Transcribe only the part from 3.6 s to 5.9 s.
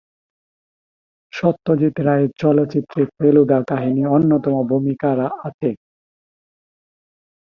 কাহিনীর অন্যতম ভূমিকা আছে।